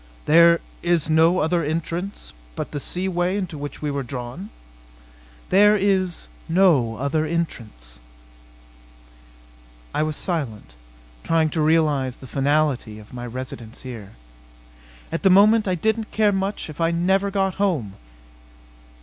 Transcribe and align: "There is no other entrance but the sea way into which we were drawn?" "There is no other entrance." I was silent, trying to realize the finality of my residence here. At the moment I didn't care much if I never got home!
"There 0.25 0.61
is 0.81 1.11
no 1.11 1.41
other 1.41 1.63
entrance 1.63 2.33
but 2.55 2.71
the 2.71 2.79
sea 2.79 3.07
way 3.07 3.37
into 3.37 3.55
which 3.55 3.83
we 3.83 3.91
were 3.91 4.01
drawn?" 4.01 4.49
"There 5.49 5.75
is 5.77 6.27
no 6.49 6.95
other 6.95 7.23
entrance." 7.23 7.99
I 9.93 10.01
was 10.01 10.15
silent, 10.15 10.73
trying 11.23 11.51
to 11.51 11.61
realize 11.61 12.15
the 12.15 12.25
finality 12.25 12.97
of 12.97 13.13
my 13.13 13.27
residence 13.27 13.83
here. 13.83 14.13
At 15.11 15.21
the 15.21 15.29
moment 15.29 15.67
I 15.67 15.75
didn't 15.75 16.09
care 16.09 16.31
much 16.31 16.67
if 16.67 16.81
I 16.81 16.89
never 16.89 17.29
got 17.29 17.57
home! 17.61 17.93